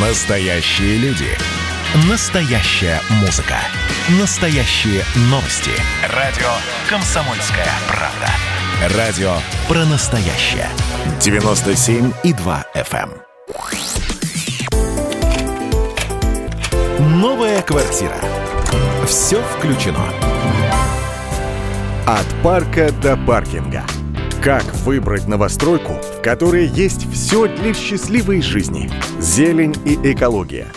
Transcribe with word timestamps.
Настоящие 0.00 0.96
люди. 0.98 1.26
Настоящая 2.08 3.00
музыка. 3.20 3.56
Настоящие 4.20 5.02
новости. 5.22 5.72
Радио 6.14 6.46
«Комсомольская 6.88 7.66
правда». 7.88 8.96
Радио 8.96 9.32
про 9.66 9.84
настоящее. 9.86 10.68
97,2 11.18 12.64
FM. 12.76 13.10
эм. 17.00 17.20
Новая 17.20 17.60
квартира. 17.62 18.20
Все 19.04 19.42
включено. 19.42 20.12
От 22.06 22.26
парка 22.44 22.92
до 22.92 23.16
паркинга. 23.16 23.84
Как 24.42 24.62
выбрать 24.84 25.26
новостройку, 25.26 25.94
в 25.94 26.22
которой 26.22 26.68
есть 26.68 27.12
все 27.12 27.48
для 27.48 27.74
счастливой 27.74 28.40
жизни? 28.40 28.88
Зелень 29.18 29.74
и 29.84 30.12
экология. 30.12 30.68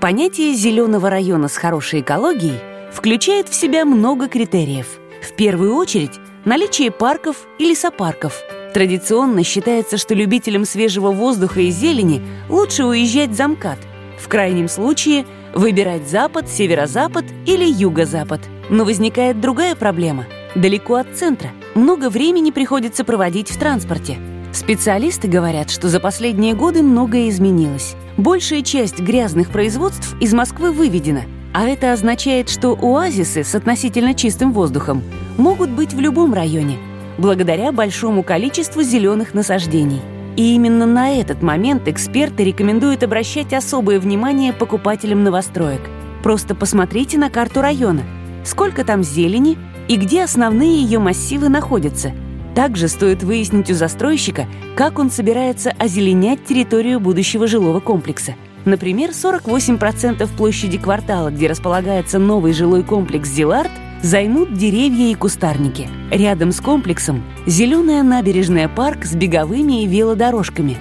Понятие 0.00 0.54
зеленого 0.54 1.10
района 1.10 1.48
с 1.48 1.58
хорошей 1.58 2.00
экологией 2.00 2.58
включает 2.90 3.50
в 3.50 3.54
себя 3.54 3.84
много 3.84 4.26
критериев. 4.26 4.86
В 5.20 5.36
первую 5.36 5.74
очередь, 5.74 6.18
наличие 6.46 6.90
парков 6.90 7.46
и 7.58 7.68
лесопарков. 7.68 8.40
Традиционно 8.72 9.44
считается, 9.44 9.98
что 9.98 10.14
любителям 10.14 10.64
свежего 10.64 11.10
воздуха 11.10 11.60
и 11.60 11.70
зелени 11.70 12.22
лучше 12.48 12.84
уезжать 12.84 13.36
за 13.36 13.48
МКАД. 13.48 13.80
В 14.18 14.28
крайнем 14.28 14.66
случае 14.68 15.26
выбирать 15.54 16.08
запад, 16.08 16.48
северо-запад 16.48 17.26
или 17.44 17.66
юго-запад. 17.66 18.40
Но 18.70 18.86
возникает 18.86 19.42
другая 19.42 19.74
проблема. 19.74 20.24
Далеко 20.54 20.94
от 20.94 21.14
центра. 21.14 21.50
Много 21.74 22.08
времени 22.08 22.50
приходится 22.50 23.04
проводить 23.04 23.50
в 23.50 23.58
транспорте. 23.58 24.16
Специалисты 24.52 25.28
говорят, 25.28 25.70
что 25.70 25.88
за 25.88 26.00
последние 26.00 26.54
годы 26.54 26.82
многое 26.82 27.28
изменилось. 27.28 27.96
Большая 28.16 28.62
часть 28.62 28.98
грязных 28.98 29.50
производств 29.50 30.16
из 30.20 30.32
Москвы 30.32 30.72
выведена, 30.72 31.24
а 31.52 31.66
это 31.66 31.92
означает, 31.92 32.48
что 32.48 32.76
оазисы 32.80 33.44
с 33.44 33.54
относительно 33.54 34.14
чистым 34.14 34.52
воздухом 34.52 35.02
могут 35.36 35.68
быть 35.70 35.92
в 35.92 36.00
любом 36.00 36.32
районе, 36.32 36.78
благодаря 37.18 37.70
большому 37.70 38.22
количеству 38.22 38.82
зеленых 38.82 39.34
насаждений. 39.34 40.00
И 40.36 40.54
именно 40.54 40.86
на 40.86 41.10
этот 41.10 41.42
момент 41.42 41.88
эксперты 41.88 42.42
рекомендуют 42.44 43.02
обращать 43.02 43.52
особое 43.52 44.00
внимание 44.00 44.54
покупателям 44.54 45.24
новостроек. 45.24 45.82
Просто 46.22 46.54
посмотрите 46.54 47.18
на 47.18 47.28
карту 47.28 47.60
района. 47.60 48.02
Сколько 48.44 48.84
там 48.84 49.02
зелени 49.02 49.58
и 49.88 49.96
где 49.96 50.22
основные 50.22 50.82
ее 50.82 50.98
массивы 50.98 51.48
находятся. 51.48 52.12
Также 52.54 52.88
стоит 52.88 53.22
выяснить 53.22 53.70
у 53.70 53.74
застройщика, 53.74 54.46
как 54.76 54.98
он 54.98 55.10
собирается 55.10 55.72
озеленять 55.78 56.44
территорию 56.44 57.00
будущего 57.00 57.46
жилого 57.46 57.80
комплекса. 57.80 58.34
Например, 58.64 59.10
48% 59.10 60.28
площади 60.36 60.78
квартала, 60.78 61.30
где 61.30 61.46
располагается 61.46 62.18
новый 62.18 62.52
жилой 62.52 62.82
комплекс 62.82 63.28
«Зилард», 63.28 63.70
займут 64.02 64.52
деревья 64.54 65.10
и 65.10 65.14
кустарники. 65.14 65.88
Рядом 66.10 66.52
с 66.52 66.60
комплексом 66.60 67.24
зеленая 67.46 68.02
набережная 68.02 68.68
парк 68.68 69.04
с 69.04 69.14
беговыми 69.14 69.82
и 69.82 69.86
велодорожками. 69.86 70.76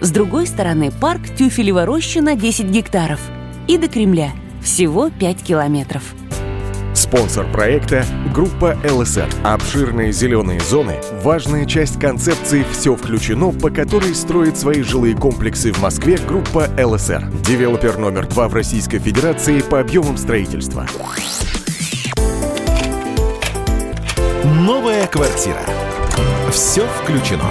С 0.00 0.10
другой 0.10 0.46
стороны 0.46 0.90
парк 0.90 1.22
Тюфелева 1.36 1.86
роща 1.86 2.20
на 2.20 2.36
10 2.36 2.66
гектаров. 2.66 3.20
И 3.66 3.78
до 3.78 3.88
Кремля 3.88 4.32
всего 4.62 5.10
5 5.10 5.42
километров. 5.42 6.14
Спонсор 7.14 7.46
проекта– 7.52 8.04
группа 8.34 8.76
ЛСР. 8.84 9.28
Обширные 9.44 10.10
зеленые 10.10 10.58
зоны– 10.58 10.96
важная 11.22 11.64
часть 11.64 12.00
концепции 12.00 12.66
«Все 12.72 12.96
включено», 12.96 13.52
по 13.52 13.70
которой 13.70 14.12
строит 14.16 14.58
свои 14.58 14.82
жилые 14.82 15.14
комплексы 15.14 15.72
в 15.72 15.80
Москве 15.80 16.18
группа 16.18 16.68
ЛСР. 16.76 17.30
Девелопер 17.46 17.98
номер 17.98 18.26
два 18.26 18.48
в 18.48 18.54
Российской 18.54 18.98
Федерации 18.98 19.60
по 19.60 19.78
объемам 19.78 20.16
строительства. 20.16 20.88
Новая 24.42 25.06
квартира. 25.06 25.62
Все 26.50 26.84
включено. 27.00 27.48